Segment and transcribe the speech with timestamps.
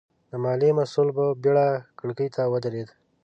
[0.29, 1.67] د ماليې مسوول په بېړه
[1.99, 2.89] کړکۍ ته ودرېد.